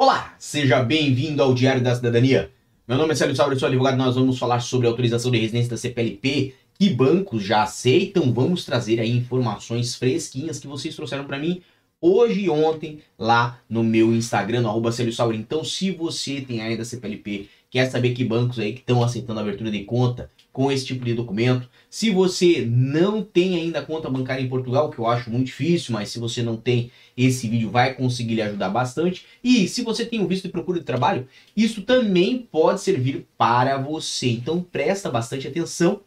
Olá, 0.00 0.36
seja 0.38 0.80
bem-vindo 0.80 1.42
ao 1.42 1.52
Diário 1.52 1.82
da 1.82 1.92
Cidadania. 1.92 2.52
Meu 2.86 2.96
nome 2.96 3.14
é 3.14 3.16
Célio 3.16 3.34
Sauber, 3.34 3.58
sou 3.58 3.66
advogado. 3.66 3.96
Nós 3.96 4.14
vamos 4.14 4.38
falar 4.38 4.60
sobre 4.60 4.86
a 4.86 4.90
autorização 4.90 5.28
de 5.28 5.38
residência 5.38 5.70
da 5.70 5.76
CPLP, 5.76 6.54
que 6.78 6.90
bancos 6.90 7.42
já 7.42 7.64
aceitam. 7.64 8.32
Vamos 8.32 8.64
trazer 8.64 9.00
aí 9.00 9.10
informações 9.10 9.96
fresquinhas 9.96 10.60
que 10.60 10.68
vocês 10.68 10.94
trouxeram 10.94 11.24
para 11.24 11.36
mim 11.36 11.62
hoje 12.00 12.42
e 12.42 12.48
ontem 12.48 13.00
lá 13.18 13.60
no 13.68 13.82
meu 13.82 14.14
Instagram, 14.14 14.60
no 14.60 14.68
arroba. 14.68 14.90
Então, 15.34 15.64
se 15.64 15.90
você 15.90 16.42
tem 16.42 16.60
ainda 16.60 16.84
CPLP, 16.84 17.48
quer 17.70 17.90
saber 17.90 18.14
que 18.14 18.24
bancos 18.24 18.58
aí 18.58 18.72
que 18.72 18.80
estão 18.80 19.02
aceitando 19.02 19.40
abertura 19.40 19.70
de 19.70 19.84
conta 19.84 20.30
com 20.52 20.72
esse 20.72 20.86
tipo 20.86 21.04
de 21.04 21.14
documento, 21.14 21.68
se 21.90 22.10
você 22.10 22.66
não 22.68 23.22
tem 23.22 23.54
ainda 23.54 23.82
conta 23.82 24.10
bancária 24.10 24.42
em 24.42 24.48
Portugal, 24.48 24.90
que 24.90 24.98
eu 24.98 25.06
acho 25.06 25.30
muito 25.30 25.46
difícil, 25.46 25.92
mas 25.92 26.08
se 26.08 26.18
você 26.18 26.42
não 26.42 26.56
tem, 26.56 26.90
esse 27.16 27.48
vídeo 27.48 27.70
vai 27.70 27.94
conseguir 27.94 28.34
lhe 28.34 28.42
ajudar 28.42 28.70
bastante. 28.70 29.26
E 29.42 29.68
se 29.68 29.82
você 29.82 30.04
tem 30.04 30.20
um 30.20 30.26
visto 30.26 30.44
de 30.44 30.52
procura 30.52 30.78
de 30.78 30.84
trabalho, 30.84 31.28
isso 31.56 31.82
também 31.82 32.38
pode 32.38 32.80
servir 32.80 33.26
para 33.36 33.76
você. 33.78 34.28
Então 34.30 34.62
presta 34.62 35.10
bastante 35.10 35.46
atenção. 35.46 36.00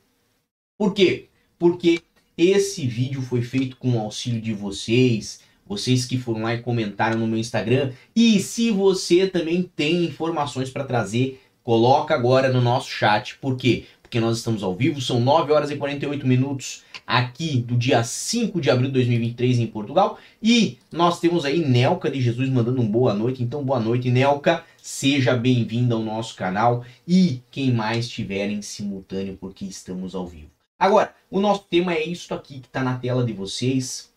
Por 0.78 0.94
quê? 0.94 1.28
Porque 1.58 2.02
esse 2.38 2.88
vídeo 2.88 3.22
foi 3.22 3.42
feito 3.42 3.78
com 3.78 3.92
o 3.92 4.00
auxílio 4.00 4.42
de 4.42 4.54
vocês, 4.54 5.42
vocês 5.66 6.06
que 6.06 6.18
foram 6.18 6.42
lá 6.42 6.56
e 6.56 6.62
comentaram 6.62 7.20
no 7.20 7.28
meu 7.28 7.38
Instagram. 7.38 7.92
E 8.16 8.40
se 8.40 8.72
você 8.72 9.28
também 9.28 9.64
tem 9.76 10.06
informações 10.06 10.70
para 10.70 10.84
trazer, 10.84 11.41
coloca 11.64 12.14
agora 12.14 12.52
no 12.52 12.62
nosso 12.62 12.90
chat. 12.90 13.38
Por 13.38 13.56
quê? 13.56 13.86
porque 14.12 14.20
nós 14.20 14.40
estamos 14.40 14.62
ao 14.62 14.76
vivo. 14.76 15.00
São 15.00 15.22
9 15.22 15.54
horas 15.54 15.72
e 15.72 15.78
48 15.78 16.28
minutos 16.28 16.84
aqui 17.08 17.62
do 17.62 17.78
dia 17.78 18.04
5 18.04 18.60
de 18.60 18.70
abril 18.70 18.88
de 18.88 18.94
2023 18.96 19.60
em 19.60 19.68
Portugal. 19.68 20.20
E 20.44 20.78
nós 20.92 21.22
temos 21.22 21.46
aí 21.46 21.66
Nelca 21.66 22.12
de 22.12 22.20
Jesus 22.20 22.50
mandando 22.50 22.82
um 22.82 22.92
boa 22.92 23.14
noite. 23.14 23.42
Então, 23.42 23.64
boa 23.64 23.80
noite, 23.80 24.12
Nelca. 24.12 24.66
Seja 24.76 25.34
bem-vinda 25.34 25.96
ao 25.96 26.02
nosso 26.02 26.36
canal. 26.36 26.84
E 27.08 27.42
quem 27.50 27.72
mais 27.72 28.06
estiver 28.08 28.50
em 28.50 28.62
simultâneo, 28.62 29.38
porque 29.40 29.64
estamos 29.64 30.14
ao 30.14 30.28
vivo. 30.28 30.52
Agora, 30.78 31.16
o 31.30 31.40
nosso 31.40 31.64
tema 31.70 31.94
é 31.94 32.04
isso 32.04 32.34
aqui 32.34 32.60
que 32.60 32.68
está 32.68 32.84
na 32.84 32.98
tela 32.98 33.24
de 33.24 33.32
vocês. 33.32 34.12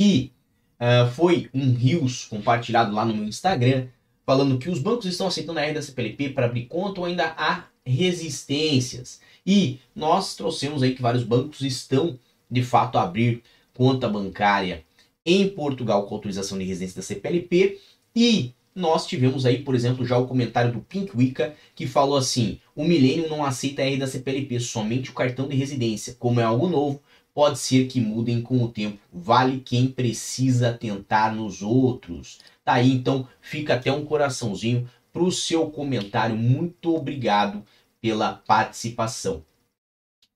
Que 0.00 0.32
uh, 0.80 1.08
foi 1.12 1.48
um 1.54 1.72
Rios 1.72 2.24
compartilhado 2.24 2.92
lá 2.92 3.04
no 3.04 3.14
meu 3.14 3.24
Instagram 3.24 3.86
falando 4.26 4.58
que 4.58 4.68
os 4.68 4.80
bancos 4.80 5.06
estão 5.06 5.28
aceitando 5.28 5.60
a 5.60 5.62
R 5.62 5.72
da 5.72 5.80
CPLP 5.80 6.30
para 6.30 6.46
abrir 6.46 6.66
conta 6.66 7.00
ou 7.00 7.06
ainda 7.06 7.32
há 7.38 7.64
resistências. 7.84 9.20
E 9.46 9.78
nós 9.94 10.34
trouxemos 10.34 10.82
aí 10.82 10.94
que 10.94 11.00
vários 11.00 11.22
bancos 11.22 11.60
estão 11.60 12.18
de 12.50 12.62
fato 12.62 12.98
a 12.98 13.02
abrir 13.02 13.42
conta 13.72 14.08
bancária 14.08 14.84
em 15.24 15.48
Portugal 15.48 16.06
com 16.06 16.14
autorização 16.16 16.58
de 16.58 16.64
residência 16.64 16.96
da 16.96 17.02
CPLP 17.02 17.78
e 18.14 18.52
nós 18.74 19.06
tivemos 19.06 19.46
aí, 19.46 19.62
por 19.62 19.74
exemplo, 19.74 20.04
já 20.04 20.18
o 20.18 20.26
comentário 20.26 20.72
do 20.72 20.80
Pink 20.80 21.16
Wicca 21.16 21.54
que 21.74 21.86
falou 21.86 22.16
assim: 22.16 22.60
o 22.74 22.84
Milênio 22.84 23.28
não 23.28 23.44
aceita 23.44 23.82
a 23.82 23.86
R 23.86 23.96
da 23.96 24.06
CPLP, 24.06 24.60
somente 24.60 25.10
o 25.10 25.14
cartão 25.14 25.48
de 25.48 25.56
residência. 25.56 26.14
Como 26.18 26.40
é 26.40 26.44
algo 26.44 26.68
novo, 26.68 27.00
pode 27.36 27.58
ser 27.58 27.86
que 27.86 28.00
mudem 28.00 28.40
com 28.40 28.62
o 28.62 28.68
tempo. 28.68 28.98
Vale 29.12 29.60
quem 29.60 29.88
precisa 29.88 30.72
tentar 30.72 31.34
nos 31.34 31.60
outros. 31.60 32.38
Tá 32.64 32.72
aí, 32.72 32.90
então 32.90 33.28
fica 33.42 33.74
até 33.74 33.92
um 33.92 34.06
coraçãozinho 34.06 34.88
para 35.12 35.22
o 35.22 35.30
seu 35.30 35.68
comentário. 35.68 36.34
Muito 36.34 36.96
obrigado 36.96 37.62
pela 38.00 38.32
participação. 38.32 39.44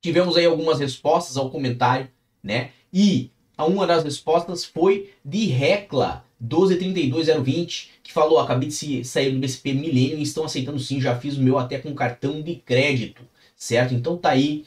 Tivemos 0.02 0.36
aí 0.36 0.44
algumas 0.44 0.78
respostas 0.78 1.38
ao 1.38 1.48
comentário, 1.48 2.10
né? 2.42 2.72
E 2.92 3.30
uma 3.58 3.86
das 3.86 4.04
respostas 4.04 4.62
foi 4.62 5.10
de 5.24 5.46
Recla 5.46 6.22
1232020, 6.38 7.92
que 8.02 8.12
falou: 8.12 8.38
acabei 8.38 8.68
de 8.68 9.04
sair 9.06 9.30
do 9.30 9.38
BCP 9.38 9.72
Milênio 9.72 10.18
e 10.18 10.22
estão 10.22 10.44
aceitando 10.44 10.78
sim, 10.78 11.00
já 11.00 11.18
fiz 11.18 11.38
o 11.38 11.42
meu 11.42 11.58
até 11.58 11.78
com 11.78 11.94
cartão 11.94 12.42
de 12.42 12.56
crédito, 12.56 13.22
certo? 13.56 13.94
Então 13.94 14.18
tá 14.18 14.32
aí, 14.32 14.66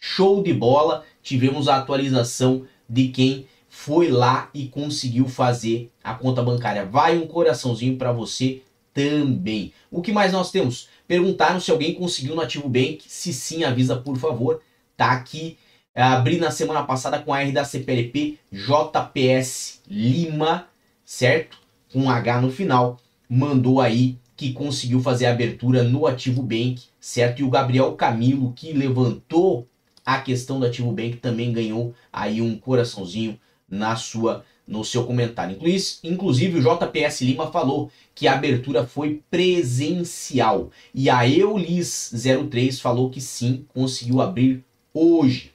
show 0.00 0.42
de 0.42 0.54
bola. 0.54 1.04
Tivemos 1.24 1.66
a 1.68 1.76
atualização 1.76 2.64
de 2.88 3.08
quem 3.08 3.46
foi 3.68 4.08
lá 4.08 4.50
e 4.54 4.68
conseguiu 4.68 5.26
fazer 5.26 5.90
a 6.04 6.14
conta 6.14 6.42
bancária. 6.42 6.84
Vai 6.84 7.18
um 7.18 7.26
coraçãozinho 7.26 7.96
para 7.96 8.12
você 8.12 8.62
também. 8.92 9.72
O 9.90 10.02
que 10.02 10.12
mais 10.12 10.32
nós 10.32 10.52
temos? 10.52 10.88
Perguntaram 11.08 11.58
se 11.58 11.70
alguém 11.70 11.94
conseguiu 11.94 12.36
no 12.36 12.42
Ativo 12.42 12.68
Bank. 12.68 13.02
Se 13.08 13.32
sim, 13.32 13.64
avisa 13.64 13.96
por 13.96 14.18
favor. 14.18 14.60
Tá 14.96 15.12
aqui. 15.12 15.56
Abri 15.94 16.38
na 16.38 16.50
semana 16.50 16.82
passada 16.82 17.18
com 17.18 17.32
a 17.32 17.40
R 17.40 17.52
da 17.52 17.64
CPLP 17.64 18.38
JPS 18.52 19.80
Lima, 19.88 20.68
certo? 21.04 21.58
Com 21.90 22.02
um 22.02 22.10
H 22.10 22.42
no 22.42 22.50
final. 22.50 22.98
Mandou 23.28 23.80
aí 23.80 24.18
que 24.36 24.52
conseguiu 24.52 25.00
fazer 25.00 25.26
a 25.26 25.32
abertura 25.32 25.82
no 25.82 26.06
Ativo 26.06 26.42
Bank, 26.42 26.82
certo? 27.00 27.40
E 27.40 27.44
o 27.44 27.50
Gabriel 27.50 27.92
Camilo, 27.92 28.52
que 28.52 28.72
levantou 28.72 29.66
a 30.04 30.20
questão 30.20 30.60
do 30.60 30.66
Ativo 30.66 30.92
Bank, 30.92 31.16
também 31.16 31.52
ganhou 31.52 31.94
aí 32.12 32.40
um 32.40 32.56
coraçãozinho 32.58 33.38
na 33.68 33.96
sua 33.96 34.44
no 34.66 34.84
seu 34.84 35.04
comentário. 35.04 35.58
Inclusive, 36.02 36.58
o 36.58 36.62
JPS 36.62 37.20
Lima 37.20 37.50
falou 37.50 37.90
que 38.14 38.26
a 38.26 38.32
abertura 38.32 38.86
foi 38.86 39.22
presencial. 39.30 40.70
E 40.94 41.10
a 41.10 41.20
Eulis03 41.26 42.80
falou 42.80 43.10
que 43.10 43.20
sim, 43.20 43.66
conseguiu 43.74 44.22
abrir 44.22 44.64
hoje. 44.92 45.52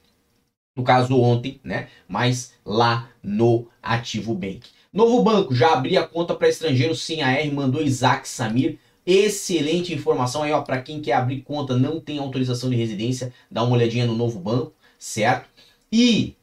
No 0.75 0.83
caso, 0.83 1.19
ontem, 1.19 1.59
né? 1.63 1.87
Mas 2.07 2.53
lá 2.63 3.09
no 3.23 3.67
Ativo 3.81 4.35
Bank. 4.35 4.69
Novo 4.93 5.23
banco, 5.23 5.53
já 5.53 5.73
abri 5.73 5.97
a 5.97 6.07
conta 6.07 6.33
para 6.33 6.49
estrangeiro 6.49 6.95
sem 6.95 7.21
AR, 7.21 7.51
mandou 7.51 7.81
Isaac 7.81 8.27
Samir. 8.27 8.79
Excelente 9.05 9.93
informação 9.93 10.43
aí, 10.43 10.51
ó, 10.51 10.61
para 10.61 10.81
quem 10.81 11.01
quer 11.01 11.13
abrir 11.13 11.41
conta, 11.41 11.77
não 11.77 11.99
tem 11.99 12.19
autorização 12.19 12.69
de 12.69 12.75
residência, 12.75 13.33
dá 13.49 13.63
uma 13.63 13.75
olhadinha 13.75 14.05
no 14.05 14.15
novo 14.15 14.39
banco, 14.39 14.73
certo? 14.97 15.49
E 15.91 16.35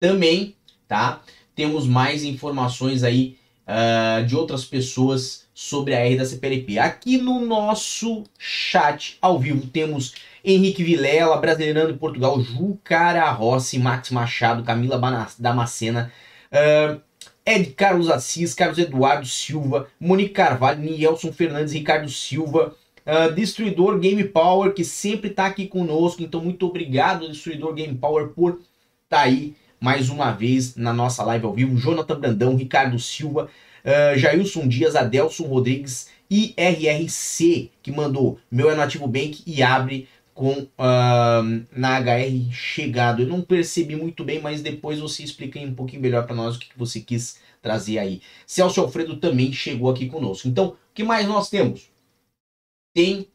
também, 0.00 0.56
tá? 0.88 1.22
temos 1.56 1.86
mais 1.86 2.22
informações 2.22 3.02
aí 3.02 3.38
uh, 3.66 4.24
de 4.24 4.36
outras 4.36 4.64
pessoas 4.64 5.46
sobre 5.54 5.94
a 5.94 6.00
R 6.00 6.18
da 6.18 6.24
CPLP. 6.26 6.78
Aqui 6.78 7.16
no 7.16 7.44
nosso 7.44 8.24
chat 8.38 9.16
ao 9.22 9.38
vivo 9.38 9.66
temos 9.66 10.14
Henrique 10.44 10.84
Vilela, 10.84 11.38
Brasileirando 11.38 11.92
em 11.92 11.96
Portugal, 11.96 12.38
Jucara 12.40 13.28
Rossi, 13.30 13.78
Max 13.78 14.10
Machado, 14.10 14.62
Camila 14.62 15.00
Damascena, 15.38 16.12
uh, 16.52 17.00
Ed 17.46 17.74
Carlos 17.74 18.10
Assis, 18.10 18.52
Carlos 18.52 18.78
Eduardo 18.78 19.24
Silva, 19.24 19.86
Monique 20.00 20.30
Carvalho, 20.30 20.82
Nielson 20.82 21.32
Fernandes, 21.32 21.72
Ricardo 21.72 22.08
Silva, 22.08 22.74
uh, 23.06 23.32
Destruidor 23.32 24.00
Game 24.00 24.24
Power, 24.24 24.74
que 24.74 24.84
sempre 24.84 25.30
está 25.30 25.46
aqui 25.46 25.68
conosco. 25.68 26.22
Então, 26.22 26.42
muito 26.42 26.66
obrigado, 26.66 27.28
Destruidor 27.28 27.72
Game 27.74 27.94
Power, 27.94 28.30
por 28.30 28.60
estar 29.04 29.18
tá 29.18 29.20
aí 29.20 29.54
mais 29.80 30.10
uma 30.10 30.32
vez 30.32 30.74
na 30.74 30.92
nossa 30.92 31.22
live 31.22 31.46
ao 31.46 31.54
vivo. 31.54 31.76
Jonathan 31.76 32.18
Brandão, 32.18 32.56
Ricardo 32.56 32.98
Silva, 32.98 33.48
uh, 33.84 34.18
Jailson 34.18 34.66
Dias, 34.66 34.96
Adelson 34.96 35.44
Rodrigues 35.44 36.08
e 36.28 36.52
RRC, 36.56 37.70
que 37.80 37.92
mandou 37.92 38.40
meu 38.50 38.68
é 38.68 38.74
no 38.74 38.82
Ativo 38.82 39.06
Bank 39.06 39.42
e 39.46 39.62
abre 39.62 40.08
com 40.36 40.52
uh, 40.52 41.66
na 41.72 41.98
HR 41.98 42.52
chegado. 42.52 43.22
Eu 43.22 43.26
não 43.26 43.40
percebi 43.40 43.96
muito 43.96 44.22
bem, 44.22 44.38
mas 44.38 44.60
depois 44.60 44.98
você 45.00 45.22
explica 45.22 45.58
um 45.58 45.74
pouquinho 45.74 46.02
melhor 46.02 46.26
para 46.26 46.36
nós 46.36 46.56
o 46.56 46.58
que 46.58 46.68
você 46.76 47.00
quis 47.00 47.40
trazer 47.62 47.98
aí. 47.98 48.20
Celso 48.46 48.82
Alfredo 48.82 49.16
também 49.16 49.50
chegou 49.50 49.90
aqui 49.90 50.06
conosco. 50.06 50.46
Então, 50.46 50.66
o 50.66 50.76
que 50.94 51.02
mais 51.02 51.26
nós 51.26 51.48
temos? 51.48 51.90
Tem 52.94 53.26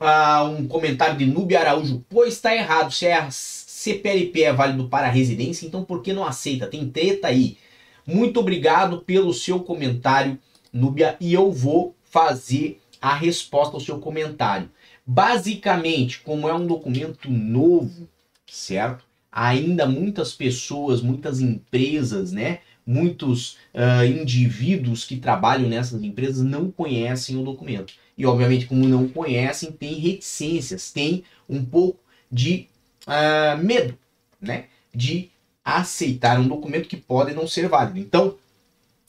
uh, 0.00 0.48
um 0.58 0.66
comentário 0.66 1.16
de 1.16 1.26
Nubia 1.26 1.60
Araújo. 1.60 2.04
Pois 2.08 2.34
está 2.34 2.52
errado, 2.52 2.90
se 2.90 3.06
é 3.06 3.28
CPLP 3.30 4.42
é 4.42 4.52
válido 4.52 4.88
para 4.88 5.08
residência, 5.08 5.64
então 5.64 5.84
por 5.84 6.02
que 6.02 6.12
não 6.12 6.26
aceita? 6.26 6.66
Tem 6.66 6.90
treta 6.90 7.28
aí. 7.28 7.56
Muito 8.04 8.40
obrigado 8.40 9.02
pelo 9.02 9.32
seu 9.32 9.60
comentário, 9.60 10.36
Núbia, 10.72 11.16
e 11.20 11.32
eu 11.32 11.52
vou 11.52 11.94
fazer 12.02 12.80
a 13.00 13.14
resposta 13.14 13.76
ao 13.76 13.80
seu 13.80 14.00
comentário. 14.00 14.68
Basicamente, 15.04 16.20
como 16.20 16.48
é 16.48 16.54
um 16.54 16.66
documento 16.66 17.30
novo, 17.30 18.08
certo? 18.46 19.04
Ainda 19.30 19.86
muitas 19.86 20.32
pessoas, 20.32 21.00
muitas 21.00 21.40
empresas, 21.40 22.32
né? 22.32 22.60
Muitos 22.86 23.56
uh, 23.74 24.04
indivíduos 24.04 25.04
que 25.04 25.16
trabalham 25.16 25.68
nessas 25.68 26.02
empresas 26.02 26.44
não 26.44 26.70
conhecem 26.70 27.36
o 27.36 27.44
documento. 27.44 27.94
E, 28.16 28.26
obviamente, 28.26 28.66
como 28.66 28.86
não 28.86 29.08
conhecem, 29.08 29.72
tem 29.72 29.94
reticências, 29.94 30.92
tem 30.92 31.24
um 31.48 31.64
pouco 31.64 31.98
de 32.30 32.68
uh, 33.06 33.62
medo, 33.62 33.96
né? 34.40 34.66
De 34.94 35.30
aceitar 35.64 36.38
um 36.38 36.48
documento 36.48 36.88
que 36.88 36.96
pode 36.96 37.34
não 37.34 37.46
ser 37.46 37.68
válido. 37.68 37.98
Então, 37.98 38.36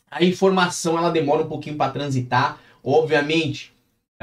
a 0.10 0.24
informação 0.24 0.98
ela 0.98 1.10
demora 1.10 1.44
um 1.44 1.50
pouquinho 1.50 1.76
para 1.76 1.92
transitar. 1.92 2.62
Obviamente, 2.84 3.73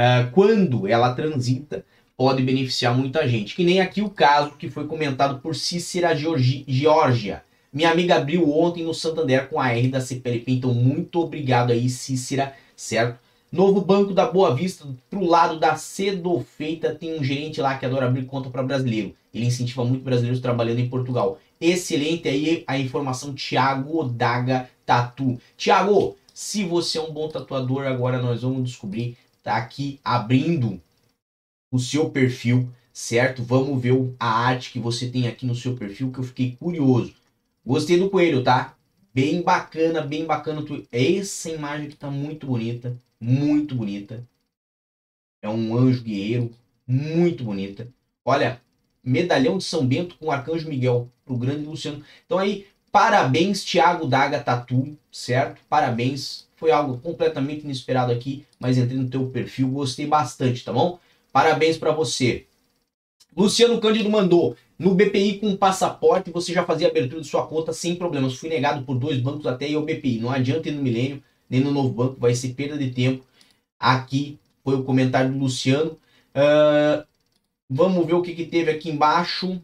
uh, 0.00 0.30
quando 0.32 0.88
ela 0.88 1.12
transita, 1.12 1.84
pode 2.16 2.42
beneficiar 2.42 2.96
muita 2.96 3.28
gente. 3.28 3.54
Que 3.54 3.64
nem 3.64 3.80
aqui 3.80 4.00
o 4.00 4.10
caso 4.10 4.52
que 4.52 4.70
foi 4.70 4.86
comentado 4.86 5.40
por 5.40 5.54
Cícera 5.54 6.16
Georgia. 6.16 7.42
Minha 7.72 7.90
amiga 7.90 8.16
abriu 8.16 8.50
ontem 8.50 8.82
no 8.82 8.94
Santander 8.94 9.48
com 9.48 9.60
a 9.60 9.68
R 9.72 9.88
da 9.88 10.00
CPLP, 10.00 10.52
então 10.52 10.74
muito 10.74 11.20
obrigado 11.20 11.70
aí, 11.70 11.88
Cícera. 11.88 12.54
certo? 12.74 13.18
Novo 13.52 13.80
Banco 13.80 14.14
da 14.14 14.30
Boa 14.30 14.54
Vista, 14.54 14.86
pro 15.08 15.24
lado 15.24 15.58
da 15.58 15.74
Cedofeita, 15.74 16.94
tem 16.94 17.18
um 17.18 17.22
gerente 17.22 17.60
lá 17.60 17.76
que 17.76 17.84
adora 17.84 18.06
abrir 18.06 18.24
conta 18.24 18.48
para 18.48 18.62
brasileiro. 18.62 19.14
Ele 19.34 19.46
incentiva 19.46 19.84
muito 19.84 20.04
brasileiros 20.04 20.40
trabalhando 20.40 20.78
em 20.78 20.88
Portugal. 20.88 21.38
Excelente 21.60 22.28
aí 22.28 22.64
a 22.66 22.78
informação, 22.78 23.34
Thiago 23.34 24.04
Daga 24.04 24.70
Tatu. 24.86 25.40
Thiago, 25.56 26.16
se 26.32 26.64
você 26.64 26.98
é 26.98 27.02
um 27.02 27.12
bom 27.12 27.28
tatuador, 27.28 27.86
agora 27.86 28.22
nós 28.22 28.42
vamos 28.42 28.70
descobrir. 28.70 29.16
Tá 29.42 29.56
aqui 29.56 30.00
abrindo 30.04 30.80
o 31.72 31.78
seu 31.78 32.10
perfil, 32.10 32.68
certo? 32.92 33.42
Vamos 33.42 33.80
ver 33.80 33.94
a 34.18 34.28
arte 34.28 34.72
que 34.72 34.78
você 34.78 35.08
tem 35.08 35.28
aqui 35.28 35.46
no 35.46 35.54
seu 35.54 35.76
perfil, 35.76 36.12
que 36.12 36.18
eu 36.18 36.24
fiquei 36.24 36.56
curioso. 36.56 37.14
Gostei 37.64 37.98
do 37.98 38.10
coelho, 38.10 38.42
tá? 38.42 38.74
Bem 39.14 39.42
bacana, 39.42 40.00
bem 40.02 40.24
bacana. 40.24 40.64
Essa 40.92 41.50
imagem 41.50 41.88
que 41.88 41.96
tá 41.96 42.10
muito 42.10 42.46
bonita 42.46 42.96
muito 43.20 43.74
bonita. 43.74 44.26
É 45.42 45.48
um 45.48 45.76
anjo 45.76 46.02
guerreiro, 46.02 46.50
muito 46.86 47.44
bonita. 47.44 47.86
Olha, 48.24 48.60
medalhão 49.04 49.58
de 49.58 49.64
São 49.64 49.86
Bento 49.86 50.16
com 50.16 50.26
o 50.26 50.30
Arcanjo 50.30 50.68
Miguel, 50.68 51.10
pro 51.24 51.36
grande 51.36 51.64
Luciano. 51.64 52.02
Então 52.24 52.38
aí, 52.38 52.66
parabéns, 52.90 53.62
Thiago 53.62 54.06
Daga 54.06 54.42
Tatu, 54.42 54.96
certo? 55.12 55.60
Parabéns. 55.68 56.48
Foi 56.60 56.70
algo 56.70 56.98
completamente 56.98 57.64
inesperado 57.64 58.12
aqui, 58.12 58.44
mas 58.58 58.76
entrei 58.76 58.98
no 58.98 59.08
teu 59.08 59.26
perfil, 59.30 59.66
gostei 59.68 60.06
bastante, 60.06 60.62
tá 60.62 60.70
bom? 60.70 60.98
Parabéns 61.32 61.78
para 61.78 61.90
você. 61.90 62.46
Luciano 63.34 63.80
Cândido 63.80 64.10
mandou. 64.10 64.54
No 64.78 64.94
BPI 64.94 65.38
com 65.38 65.56
passaporte 65.56 66.30
você 66.30 66.52
já 66.52 66.62
fazia 66.62 66.88
abertura 66.88 67.22
de 67.22 67.26
sua 67.26 67.46
conta 67.46 67.72
sem 67.72 67.96
problemas. 67.96 68.34
Fui 68.34 68.50
negado 68.50 68.84
por 68.84 68.98
dois 68.98 69.18
bancos 69.18 69.46
até 69.46 69.70
e 69.70 69.76
o 69.76 69.86
BPI. 69.86 70.20
Não 70.20 70.30
adianta 70.30 70.68
ir 70.68 70.72
no 70.72 70.82
Milênio 70.82 71.22
nem 71.48 71.62
no 71.62 71.72
novo 71.72 71.88
banco, 71.88 72.20
vai 72.20 72.34
ser 72.34 72.50
perda 72.50 72.76
de 72.76 72.90
tempo. 72.90 73.24
Aqui 73.78 74.38
foi 74.62 74.74
o 74.74 74.84
comentário 74.84 75.32
do 75.32 75.38
Luciano. 75.38 75.92
Uh, 76.36 77.06
vamos 77.70 78.06
ver 78.06 78.14
o 78.14 78.22
que, 78.22 78.34
que 78.34 78.44
teve 78.44 78.70
aqui 78.70 78.90
embaixo. 78.90 79.62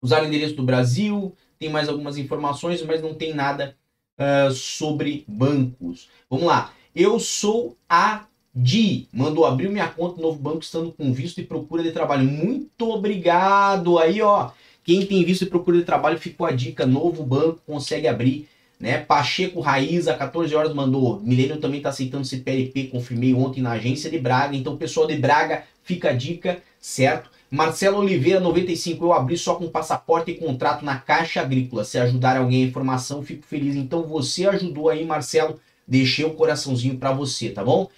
Usar 0.00 0.22
o 0.22 0.26
endereço 0.26 0.54
do 0.54 0.62
Brasil, 0.62 1.34
tem 1.58 1.68
mais 1.68 1.88
algumas 1.88 2.16
informações, 2.16 2.82
mas 2.82 3.02
não 3.02 3.14
tem 3.14 3.34
nada 3.34 3.76
uh, 4.18 4.50
sobre 4.52 5.24
bancos. 5.26 6.08
Vamos 6.28 6.46
lá. 6.46 6.72
Eu 6.94 7.18
sou 7.18 7.76
a 7.88 8.26
Di, 8.54 9.08
mandou 9.12 9.46
abrir 9.46 9.70
minha 9.70 9.88
conta 9.88 10.16
no 10.16 10.22
novo 10.22 10.38
banco 10.38 10.60
estando 10.60 10.92
com 10.92 11.12
visto 11.12 11.40
e 11.40 11.44
procura 11.44 11.82
de 11.82 11.90
trabalho. 11.90 12.24
Muito 12.24 12.90
obrigado. 12.90 13.98
Aí, 13.98 14.20
ó, 14.20 14.50
quem 14.84 15.06
tem 15.06 15.24
visto 15.24 15.42
e 15.42 15.46
procura 15.46 15.78
de 15.78 15.84
trabalho, 15.84 16.18
ficou 16.18 16.46
a 16.46 16.52
dica. 16.52 16.84
Novo 16.84 17.24
banco 17.24 17.62
consegue 17.66 18.06
abrir 18.06 18.48
né? 18.82 18.98
Pacheco 18.98 19.60
Raiz, 19.60 20.08
a 20.08 20.14
14 20.14 20.52
horas, 20.56 20.74
mandou. 20.74 21.20
Milênio 21.20 21.58
também 21.58 21.78
está 21.78 21.90
aceitando 21.90 22.24
CPLP, 22.24 22.88
confirmei 22.88 23.32
ontem 23.32 23.62
na 23.62 23.70
agência 23.70 24.10
de 24.10 24.18
Braga. 24.18 24.56
Então, 24.56 24.76
pessoal 24.76 25.06
de 25.06 25.16
Braga, 25.16 25.62
fica 25.84 26.10
a 26.10 26.12
dica, 26.12 26.60
certo? 26.80 27.30
Marcelo 27.52 27.98
Oliveira, 27.98 28.40
95. 28.40 29.04
Eu 29.04 29.12
abri 29.12 29.36
só 29.36 29.56
com 29.56 29.68
passaporte 29.68 30.30
e 30.30 30.38
contrato 30.38 30.86
na 30.86 30.98
Caixa 30.98 31.42
Agrícola. 31.42 31.84
Se 31.84 31.98
ajudar 31.98 32.38
alguém 32.38 32.64
a 32.64 32.66
informação, 32.66 33.22
fico 33.22 33.44
feliz. 33.44 33.76
Então, 33.76 34.04
você 34.04 34.48
ajudou 34.48 34.88
aí, 34.88 35.04
Marcelo. 35.04 35.60
Deixei 35.86 36.24
o 36.24 36.32
coraçãozinho 36.32 36.96
para 36.96 37.12
você, 37.12 37.50
tá 37.50 37.62
bom? 37.62 37.90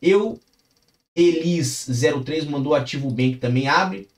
Eu, 0.00 0.38
Elis03, 1.16 2.48
mandou 2.48 2.72
ativo 2.72 3.10
bem 3.10 3.32
que 3.32 3.38
também 3.38 3.66
abre, 3.66 4.08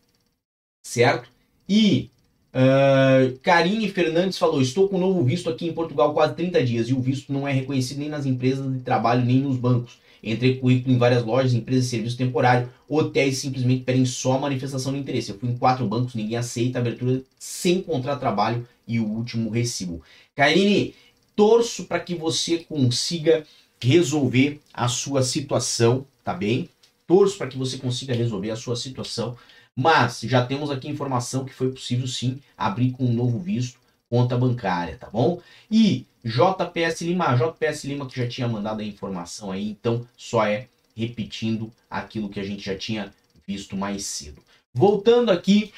certo? 0.85 1.31
E 1.67 2.11
Uh, 2.55 3.39
Karine 3.39 3.89
Fernandes 3.89 4.37
falou: 4.37 4.61
Estou 4.61 4.87
com 4.87 4.97
um 4.97 5.01
novo 5.01 5.25
visto 5.25 5.49
aqui 5.49 5.67
em 5.67 5.73
Portugal 5.73 6.13
quase 6.13 6.35
30 6.35 6.63
dias 6.63 6.89
e 6.89 6.93
o 6.93 7.01
visto 7.01 7.33
não 7.33 7.49
é 7.49 7.53
reconhecido 7.53 7.99
nem 7.99 8.11
nas 8.11 8.27
empresas 8.27 8.71
de 8.71 8.81
trabalho 8.81 9.25
nem 9.25 9.41
nos 9.41 9.57
bancos. 9.57 9.99
Entrei 10.23 10.59
currículo 10.59 10.95
em 10.95 10.99
várias 10.99 11.25
lojas, 11.25 11.53
empresas 11.53 11.85
de 11.85 11.91
serviço 11.91 12.17
temporário, 12.17 12.71
hotéis 12.89 13.39
simplesmente 13.39 13.85
pedem 13.85 14.05
só 14.07 14.39
manifestação 14.39 14.93
de 14.93 14.99
interesse. 14.99 15.31
Eu 15.31 15.39
fui 15.39 15.49
em 15.49 15.57
quatro 15.57 15.87
bancos, 15.87 16.15
ninguém 16.15 16.37
aceita 16.37 16.79
abertura 16.79 17.23
sem 17.39 17.83
contrato 17.83 18.21
trabalho 18.21 18.67
e 18.87 19.01
o 19.01 19.07
último 19.07 19.51
recibo. 19.51 20.03
Karine, 20.37 20.95
torço 21.35 21.85
para 21.85 22.01
que 22.01 22.15
você 22.15 22.59
consiga 22.59 23.45
resolver 23.81 24.61
a 24.73 24.87
sua 24.89 25.23
situação, 25.23 26.07
tá 26.23 26.33
bem? 26.33 26.69
Torço 27.07 27.37
para 27.37 27.49
que 27.49 27.59
você 27.59 27.79
consiga 27.79 28.15
resolver 28.15 28.51
a 28.51 28.57
sua 28.57 28.77
situação 28.77 29.37
mas 29.75 30.21
já 30.21 30.45
temos 30.45 30.71
aqui 30.71 30.89
informação 30.89 31.45
que 31.45 31.55
foi 31.55 31.71
possível 31.71 32.07
sim 32.07 32.41
abrir 32.57 32.93
com 32.93 33.05
um 33.05 33.13
novo 33.13 33.39
visto 33.39 33.81
conta 34.13 34.37
bancária, 34.37 34.99
tá 34.99 35.09
bom? 35.09 35.41
E 35.71 36.05
JPS 36.23 37.01
Lima, 37.01 37.35
JPS 37.35 37.85
Lima 37.85 38.07
que 38.07 38.21
já 38.21 38.29
tinha 38.29 38.47
mandado 38.47 38.83
a 38.83 38.85
informação 38.85 39.51
aí, 39.51 39.71
então 39.71 40.07
só 40.19 40.47
é 40.47 40.69
repetindo 40.95 41.73
aquilo 41.89 42.29
que 42.29 42.39
a 42.39 42.43
gente 42.43 42.63
já 42.63 42.77
tinha 42.77 43.11
visto 43.47 43.75
mais 43.75 44.05
cedo. 44.05 44.43
Voltando 44.75 45.33
aqui 45.33 45.73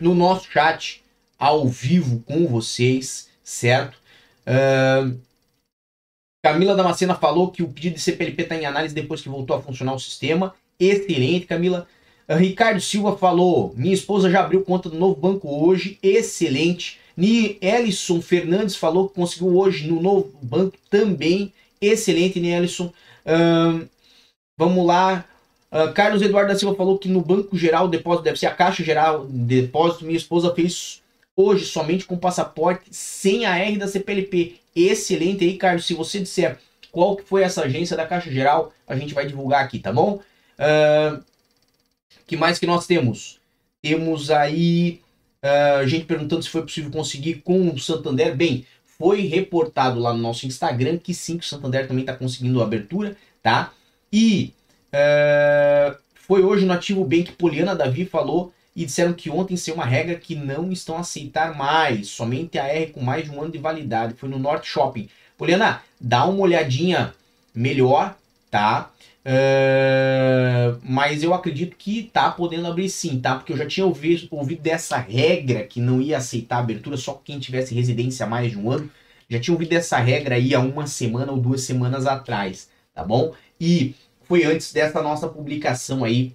no 0.00 0.16
nosso 0.16 0.50
chat 0.50 1.04
ao 1.38 1.68
vivo 1.68 2.24
com 2.26 2.44
vocês, 2.48 3.30
certo? 3.44 3.96
Uh, 4.40 5.16
Camila 6.44 6.74
Damascena 6.74 7.14
falou 7.14 7.52
que 7.52 7.62
o 7.62 7.68
pedido 7.68 7.94
de 7.94 8.00
CPLP 8.00 8.42
está 8.42 8.56
em 8.56 8.66
análise 8.66 8.92
depois 8.92 9.22
que 9.22 9.28
voltou 9.28 9.54
a 9.54 9.62
funcionar 9.62 9.94
o 9.94 10.00
sistema. 10.00 10.56
Excelente, 10.80 11.46
Camila. 11.46 11.86
Ricardo 12.28 12.80
Silva 12.80 13.16
falou: 13.16 13.72
minha 13.76 13.94
esposa 13.94 14.28
já 14.28 14.40
abriu 14.40 14.64
conta 14.64 14.90
do 14.90 14.98
novo 14.98 15.14
banco 15.14 15.48
hoje, 15.64 16.00
excelente. 16.02 17.03
Ni 17.16 17.58
Ellison 17.60 18.20
Fernandes 18.20 18.76
falou 18.76 19.08
que 19.08 19.14
conseguiu 19.14 19.56
hoje 19.56 19.86
no 19.86 20.00
novo 20.00 20.32
banco 20.42 20.76
também, 20.90 21.52
excelente, 21.80 22.40
Nelson. 22.40 22.92
Um, 23.26 23.86
vamos 24.58 24.86
lá. 24.86 25.24
Uh, 25.70 25.92
Carlos 25.92 26.22
Eduardo 26.22 26.52
da 26.52 26.58
Silva 26.58 26.76
falou 26.76 26.98
que 26.98 27.08
no 27.08 27.20
Banco 27.20 27.56
Geral 27.56 27.88
Depósito 27.88 28.24
deve 28.24 28.38
ser 28.38 28.46
a 28.46 28.54
Caixa 28.54 28.82
Geral 28.84 29.26
Depósito. 29.26 30.04
Minha 30.04 30.16
esposa 30.16 30.54
fez 30.54 31.02
hoje 31.36 31.64
somente 31.64 32.04
com 32.04 32.16
passaporte 32.16 32.84
sem 32.90 33.44
a 33.44 33.58
R 33.58 33.76
da 33.76 33.88
CPLP. 33.88 34.56
Excelente 34.74 35.44
aí, 35.44 35.56
Carlos. 35.56 35.86
Se 35.86 35.94
você 35.94 36.20
disser 36.20 36.58
qual 36.92 37.16
que 37.16 37.24
foi 37.24 37.42
essa 37.42 37.62
agência 37.62 37.96
da 37.96 38.06
Caixa 38.06 38.30
Geral, 38.30 38.72
a 38.86 38.96
gente 38.96 39.14
vai 39.14 39.26
divulgar 39.26 39.64
aqui, 39.64 39.78
tá 39.78 39.92
bom? 39.92 40.20
Uh, 40.58 41.22
que 42.26 42.36
mais 42.36 42.58
que 42.58 42.66
nós 42.66 42.86
temos? 42.86 43.40
Temos 43.82 44.30
aí 44.30 45.00
uh, 45.44 45.86
gente 45.86 46.06
perguntando 46.06 46.42
se 46.42 46.48
foi 46.48 46.62
possível 46.62 46.90
conseguir 46.90 47.42
com 47.42 47.68
o 47.68 47.78
Santander. 47.78 48.34
Bem, 48.34 48.66
foi 48.98 49.22
reportado 49.22 50.00
lá 50.00 50.12
no 50.12 50.20
nosso 50.20 50.46
Instagram 50.46 50.96
que 50.96 51.12
sim, 51.12 51.36
que 51.36 51.44
o 51.44 51.48
Santander 51.48 51.86
também 51.86 52.02
está 52.02 52.14
conseguindo 52.16 52.62
abertura, 52.62 53.16
tá? 53.42 53.72
E 54.12 54.54
uh, 54.88 55.96
foi 56.14 56.42
hoje 56.42 56.64
no 56.64 56.72
Ativo 56.72 57.04
Bank 57.04 57.32
Poliana 57.32 57.76
Davi 57.76 58.06
falou 58.06 58.52
e 58.74 58.84
disseram 58.84 59.12
que 59.12 59.30
ontem 59.30 59.56
saiu 59.56 59.74
uma 59.74 59.84
regra 59.84 60.16
que 60.16 60.34
não 60.34 60.72
estão 60.72 60.96
a 60.96 61.00
aceitar 61.00 61.56
mais, 61.56 62.08
somente 62.08 62.58
a 62.58 62.66
R 62.66 62.92
com 62.92 63.00
mais 63.00 63.24
de 63.24 63.30
um 63.30 63.40
ano 63.40 63.52
de 63.52 63.58
validade. 63.58 64.14
Foi 64.14 64.28
no 64.28 64.38
Norte 64.38 64.66
Shopping. 64.66 65.08
Poliana, 65.36 65.82
dá 66.00 66.24
uma 66.24 66.40
olhadinha 66.40 67.14
melhor, 67.54 68.16
tá? 68.50 68.90
Uh, 69.26 70.78
mas 70.82 71.22
eu 71.22 71.32
acredito 71.32 71.76
que 71.76 72.02
tá 72.12 72.30
podendo 72.30 72.66
abrir 72.66 72.90
sim, 72.90 73.18
tá? 73.18 73.36
Porque 73.36 73.52
eu 73.52 73.56
já 73.56 73.66
tinha 73.66 73.86
ouvido, 73.86 74.28
ouvido 74.30 74.60
dessa 74.60 74.98
regra 74.98 75.64
que 75.64 75.80
não 75.80 76.00
ia 76.00 76.18
aceitar 76.18 76.58
abertura 76.58 76.96
só 76.98 77.14
quem 77.14 77.38
tivesse 77.38 77.74
residência 77.74 78.26
há 78.26 78.28
mais 78.28 78.50
de 78.50 78.58
um 78.58 78.70
ano. 78.70 78.90
Já 79.28 79.40
tinha 79.40 79.54
ouvido 79.54 79.70
dessa 79.70 79.98
regra 79.98 80.34
aí 80.34 80.54
há 80.54 80.60
uma 80.60 80.86
semana 80.86 81.32
ou 81.32 81.38
duas 81.40 81.62
semanas 81.62 82.06
atrás, 82.06 82.68
tá 82.92 83.02
bom? 83.02 83.34
E 83.58 83.94
foi 84.22 84.44
antes 84.44 84.72
dessa 84.72 85.00
nossa 85.02 85.26
publicação 85.26 86.04
aí 86.04 86.34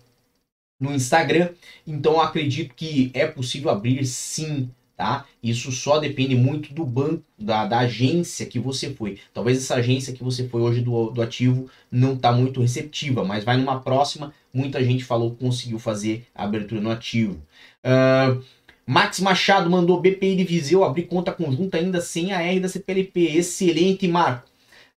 no 0.80 0.92
Instagram. 0.92 1.50
Então 1.86 2.20
acredito 2.20 2.74
que 2.74 3.12
é 3.14 3.28
possível 3.28 3.70
abrir 3.70 4.04
sim 4.06 4.72
tá? 5.00 5.26
Isso 5.42 5.72
só 5.72 5.98
depende 5.98 6.36
muito 6.36 6.74
do 6.74 6.86
banco, 6.86 7.24
da, 7.38 7.66
da 7.66 7.80
agência 7.80 8.46
que 8.46 8.60
você 8.60 8.94
foi. 8.94 9.18
Talvez 9.34 9.58
essa 9.58 9.76
agência 9.76 10.12
que 10.12 10.22
você 10.22 10.46
foi 10.50 10.60
hoje 10.60 10.82
do, 10.82 11.10
do 11.10 11.22
ativo 11.22 11.70
não 11.90 12.16
está 12.16 12.34
muito 12.34 12.60
receptiva, 12.60 13.24
mas 13.24 13.46
vai 13.46 13.56
numa 13.56 13.80
próxima, 13.80 14.34
muita 14.54 14.84
gente 14.84 15.06
falou 15.06 15.32
que 15.32 15.38
conseguiu 15.38 15.80
fazer 15.80 16.28
a 16.36 16.44
abertura 16.44 16.82
no 16.82 16.92
ativo. 16.92 17.42
Uh, 17.82 18.44
Max 18.86 19.22
Machado 19.22 19.70
mandou 19.70 20.02
BPI 20.02 20.36
de 20.36 20.44
Viseu 20.44 20.84
abrir 20.84 21.04
conta 21.04 21.32
conjunta 21.32 21.78
ainda 21.78 22.02
sem 22.02 22.34
a 22.34 22.42
R 22.42 22.60
da 22.60 22.68
CPLP. 22.68 23.38
Excelente, 23.38 24.06
Marco. 24.06 24.50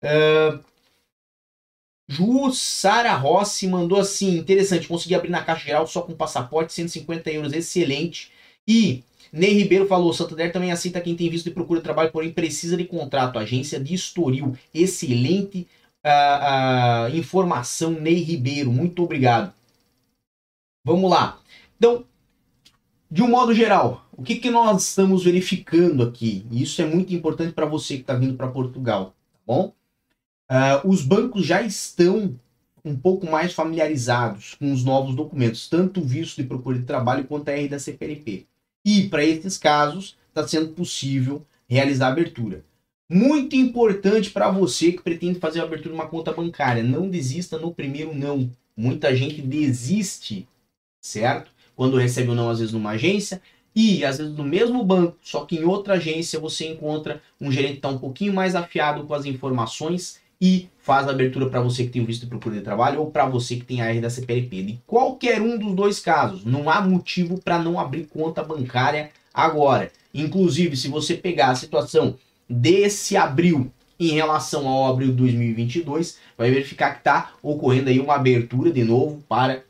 Uh, 0.03 0.59
Jussara 2.09 3.15
Rossi 3.15 3.69
mandou 3.69 4.01
assim: 4.01 4.37
interessante, 4.37 4.89
consegui 4.89 5.15
abrir 5.15 5.31
na 5.31 5.45
Caixa 5.45 5.67
Geral 5.67 5.87
só 5.87 6.03
com 6.03 6.13
passaporte, 6.13 6.73
150 6.73 7.31
euros, 7.31 7.53
excelente. 7.53 8.33
E 8.67 9.05
Ney 9.33 9.55
Ribeiro 9.55 9.87
falou: 9.87 10.13
Santander 10.13 10.53
também 10.53 10.71
aceita 10.71 11.01
quem 11.01 11.17
tem 11.17 11.31
visto 11.31 11.47
e 11.49 11.53
procura 11.53 11.81
trabalho, 11.81 12.13
porém 12.13 12.31
precisa 12.31 12.77
de 12.77 12.85
contrato. 12.85 13.39
Agência 13.39 13.81
de 13.81 13.95
Estoril. 13.95 14.57
Excelente 14.75 15.67
uh, 16.05 17.11
uh, 17.11 17.17
informação, 17.17 17.93
Ney 17.93 18.23
Ribeiro. 18.23 18.71
Muito 18.71 19.03
obrigado. 19.03 19.53
Vamos 20.85 21.11
lá. 21.11 21.41
Então, 21.77 22.05
de 23.11 23.23
um 23.23 23.29
modo 23.29 23.55
geral, 23.55 24.07
o 24.13 24.23
que, 24.23 24.37
que 24.37 24.51
nós 24.51 24.89
estamos 24.89 25.25
verificando 25.25 26.03
aqui? 26.03 26.47
Isso 26.51 26.83
é 26.83 26.85
muito 26.85 27.15
importante 27.15 27.53
para 27.53 27.67
você 27.67 27.95
que 27.95 28.03
está 28.03 28.15
vindo 28.15 28.35
para 28.35 28.49
Portugal, 28.49 29.15
tá 29.33 29.39
bom? 29.47 29.73
Uh, 30.51 30.89
os 30.89 31.03
bancos 31.03 31.47
já 31.47 31.63
estão 31.63 32.39
um 32.85 32.97
pouco 32.97 33.31
mais 33.31 33.53
familiarizados 33.53 34.55
com 34.55 34.73
os 34.73 34.85
novos 34.85 35.15
documentos, 35.15 35.69
tanto 35.69 36.01
o 36.01 36.05
visto 36.05 36.43
de 36.43 36.49
procura 36.49 36.79
de 36.79 36.85
trabalho 36.85 37.25
quanto 37.25 37.49
a 37.49 37.53
R 37.53 37.69
da 37.69 37.79
CPLP. 37.79 38.47
E 38.85 39.09
para 39.09 39.25
esses 39.25 39.57
casos, 39.57 40.17
está 40.29 40.47
sendo 40.47 40.69
possível 40.69 41.45
realizar 41.69 42.09
a 42.09 42.13
abertura. 42.13 42.65
Muito 43.09 43.55
importante 43.55 44.31
para 44.31 44.51
você 44.51 44.93
que 44.93 45.03
pretende 45.03 45.39
fazer 45.39 45.61
a 45.61 45.65
abertura 45.65 45.95
de 45.95 46.01
uma 46.01 46.09
conta 46.09 46.33
bancária, 46.33 46.83
não 46.83 47.09
desista 47.09 47.59
no 47.59 47.73
primeiro 47.73 48.15
não. 48.15 48.51
Muita 48.77 49.15
gente 49.15 49.43
desiste, 49.43 50.49
certo? 51.01 51.51
Quando 51.77 51.99
recebe 51.99 52.31
ou 52.31 52.35
não, 52.35 52.49
às 52.49 52.59
vezes 52.59 52.73
numa 52.73 52.91
agência, 52.91 53.41
e 53.75 54.05
às 54.05 54.19
vezes 54.19 54.35
no 54.35 54.45
mesmo 54.45 54.83
banco, 54.85 55.17
só 55.23 55.45
que 55.45 55.57
em 55.57 55.65
outra 55.65 55.95
agência 55.95 56.41
você 56.41 56.67
encontra 56.67 57.23
um 57.41 57.51
gerente 57.51 57.73
que 57.73 57.79
está 57.79 57.89
um 57.89 57.99
pouquinho 57.99 58.33
mais 58.33 58.55
afiado 58.55 59.05
com 59.05 59.15
as 59.15 59.25
informações 59.25 60.21
e 60.43 60.69
faz 60.77 61.07
a 61.07 61.13
abertura 61.13 61.49
para 61.49 61.61
você 61.61 61.85
que 61.85 61.91
tem 61.91 62.03
o 62.03 62.05
visto 62.05 62.23
de 62.23 62.27
procura 62.27 62.57
de 62.57 62.63
trabalho 62.63 62.99
ou 62.99 63.13
para 63.13 63.25
você 63.25 63.55
que 63.55 63.65
tem 63.65 63.81
a 63.81 63.87
R 63.87 64.01
da 64.01 64.11
CPLP. 64.11 64.63
De 64.65 64.81
qualquer 64.85 65.41
um 65.41 65.57
dos 65.57 65.73
dois 65.73 66.01
casos, 66.01 66.45
não 66.45 66.69
há 66.69 66.81
motivo 66.81 67.41
para 67.41 67.61
não 67.61 67.79
abrir 67.79 68.07
conta 68.07 68.43
bancária 68.43 69.13
agora. 69.33 69.93
Inclusive, 70.13 70.77
se 70.77 70.89
você 70.89 71.15
pegar 71.15 71.51
a 71.51 71.55
situação 71.55 72.17
desse 72.51 73.17
abril 73.17 73.71
em 74.01 74.09
relação 74.09 74.67
ao 74.67 74.93
abril 74.93 75.13
de 75.13 75.19
2022, 75.19 76.19
vai 76.37 76.51
verificar 76.51 76.91
que 76.91 76.99
está 76.99 77.31
ocorrendo 77.41 77.89
aí 77.89 78.01
uma 78.01 78.17
abertura 78.17 78.73
de 78.73 78.83
novo 78.83 79.23
para 79.29 79.63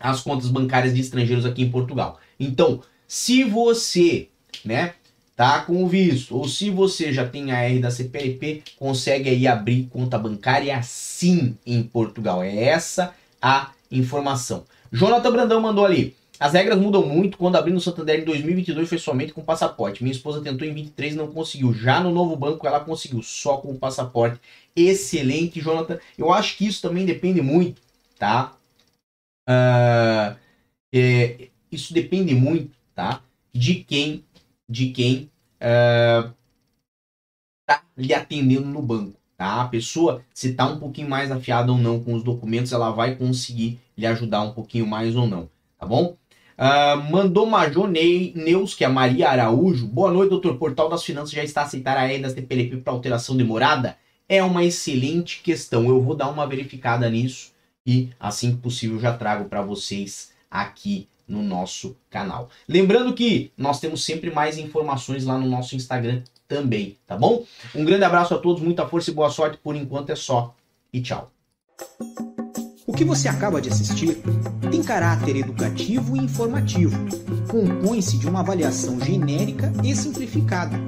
as 0.00 0.20
contas 0.20 0.48
bancárias 0.48 0.92
de 0.92 1.00
estrangeiros 1.00 1.46
aqui 1.46 1.62
em 1.62 1.70
Portugal. 1.70 2.18
Então, 2.40 2.82
se 3.06 3.44
você, 3.44 4.28
né, 4.64 4.94
tá 5.42 5.62
com 5.62 5.82
o 5.82 5.88
visto, 5.88 6.36
ou 6.36 6.46
se 6.46 6.70
você 6.70 7.12
já 7.12 7.28
tem 7.28 7.50
a 7.50 7.64
R 7.64 7.80
da 7.80 7.90
CPLP, 7.90 8.62
consegue 8.78 9.28
aí 9.28 9.44
abrir 9.48 9.88
conta 9.90 10.16
bancária 10.16 10.80
sim 10.84 11.58
em 11.66 11.82
Portugal. 11.82 12.44
É 12.44 12.62
essa 12.62 13.12
a 13.42 13.72
informação. 13.90 14.64
Jonathan 14.92 15.32
Brandão 15.32 15.60
mandou 15.60 15.84
ali. 15.84 16.14
As 16.38 16.52
regras 16.52 16.78
mudam 16.78 17.04
muito. 17.04 17.36
Quando 17.36 17.56
abri 17.56 17.72
no 17.72 17.80
Santander 17.80 18.20
em 18.20 18.24
2022 18.24 18.88
foi 18.88 18.98
somente 18.98 19.32
com 19.32 19.42
passaporte. 19.42 20.04
Minha 20.04 20.14
esposa 20.14 20.40
tentou 20.40 20.64
em 20.64 20.74
23 20.74 21.14
e 21.14 21.16
não 21.16 21.26
conseguiu. 21.26 21.74
Já 21.74 22.00
no 22.00 22.12
novo 22.12 22.36
banco 22.36 22.64
ela 22.64 22.78
conseguiu 22.78 23.20
só 23.20 23.56
com 23.56 23.72
o 23.72 23.78
passaporte. 23.78 24.40
Excelente, 24.76 25.60
Jonathan. 25.60 25.98
Eu 26.16 26.32
acho 26.32 26.56
que 26.56 26.68
isso 26.68 26.80
também 26.80 27.04
depende 27.04 27.42
muito, 27.42 27.82
tá? 28.16 28.54
Uh, 29.50 30.36
é, 30.94 31.48
isso 31.72 31.92
depende 31.92 32.32
muito, 32.32 32.70
tá? 32.94 33.20
De 33.52 33.74
quem, 33.74 34.24
de 34.68 34.90
quem 34.90 35.31
uh, 35.62 36.32
tá 37.64 37.82
lhe 37.96 38.12
atendendo 38.12 38.66
no 38.66 38.82
banco. 38.82 39.18
Tá? 39.36 39.62
A 39.62 39.68
pessoa, 39.68 40.22
se 40.34 40.50
está 40.50 40.66
um 40.66 40.78
pouquinho 40.78 41.08
mais 41.08 41.30
afiada 41.30 41.72
ou 41.72 41.78
não 41.78 42.02
com 42.02 42.14
os 42.14 42.22
documentos, 42.22 42.72
ela 42.72 42.90
vai 42.90 43.16
conseguir 43.16 43.80
lhe 43.96 44.06
ajudar 44.06 44.42
um 44.42 44.52
pouquinho 44.52 44.86
mais 44.86 45.16
ou 45.16 45.26
não, 45.26 45.48
tá 45.78 45.86
bom? 45.86 46.16
Uh, 46.58 47.10
mandou 47.10 47.46
Major 47.46 47.88
Neus, 47.88 48.74
que 48.74 48.84
é 48.84 48.88
Maria 48.88 49.30
Araújo. 49.30 49.86
Boa 49.86 50.12
noite, 50.12 50.30
doutor. 50.30 50.58
Portal 50.58 50.88
das 50.88 51.02
Finanças 51.02 51.32
já 51.32 51.42
está 51.42 51.62
a 51.62 51.64
aceitar 51.64 51.96
a 51.96 52.12
EDAS 52.12 52.34
TPLP 52.34 52.76
para 52.76 52.92
alteração 52.92 53.36
de 53.36 53.42
morada? 53.42 53.96
É 54.28 54.42
uma 54.44 54.62
excelente 54.64 55.42
questão. 55.42 55.88
Eu 55.88 56.00
vou 56.00 56.14
dar 56.14 56.28
uma 56.28 56.46
verificada 56.46 57.08
nisso 57.10 57.52
e, 57.84 58.10
assim 58.20 58.52
que 58.52 58.58
possível, 58.58 59.00
já 59.00 59.12
trago 59.12 59.46
para 59.46 59.62
vocês 59.62 60.30
aqui 60.50 61.08
no 61.32 61.42
nosso 61.42 61.96
canal. 62.10 62.50
Lembrando 62.68 63.14
que 63.14 63.50
nós 63.56 63.80
temos 63.80 64.04
sempre 64.04 64.30
mais 64.30 64.58
informações 64.58 65.24
lá 65.24 65.38
no 65.38 65.48
nosso 65.48 65.74
Instagram 65.74 66.22
também, 66.46 66.98
tá 67.06 67.16
bom? 67.16 67.42
Um 67.74 67.84
grande 67.86 68.04
abraço 68.04 68.34
a 68.34 68.38
todos, 68.38 68.62
muita 68.62 68.86
força 68.86 69.10
e 69.10 69.14
boa 69.14 69.30
sorte. 69.30 69.56
Por 69.56 69.74
enquanto 69.74 70.10
é 70.10 70.14
só 70.14 70.54
e 70.92 71.00
tchau. 71.00 71.32
O 72.86 72.92
que 72.92 73.04
você 73.04 73.28
acaba 73.28 73.62
de 73.62 73.70
assistir 73.70 74.18
tem 74.70 74.82
caráter 74.82 75.36
educativo 75.36 76.14
e 76.16 76.20
informativo. 76.20 76.98
Compõe-se 77.48 78.18
de 78.18 78.28
uma 78.28 78.40
avaliação 78.40 79.00
genérica 79.00 79.72
e 79.82 79.96
simplificada. 79.96 80.78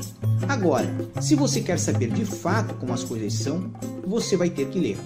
Agora, 0.47 0.95
se 1.23 1.35
você 1.35 1.63
quer 1.63 1.79
saber 1.79 2.11
de 2.11 2.27
fato 2.27 2.75
como 2.75 2.93
as 2.93 3.03
coisas 3.03 3.33
são, 3.33 3.73
você 4.07 4.37
vai 4.37 4.51
ter 4.51 4.69
que 4.69 4.79
ler. 4.79 4.99